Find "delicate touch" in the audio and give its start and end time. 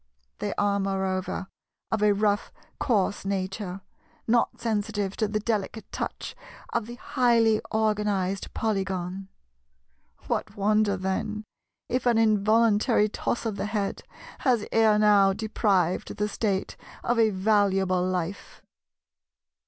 5.39-6.35